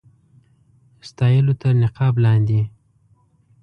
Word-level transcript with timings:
ستایلو 1.09 1.53
تر 1.61 1.73
نقاب 1.83 2.15
لاندي. 2.23 2.61